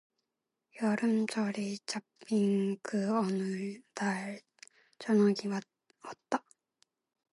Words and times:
여름철이 0.81 1.77
잡힌 1.85 2.75
그 2.81 3.15
어느 3.15 3.79
날 3.93 4.41
저녁이었다. 4.97 6.43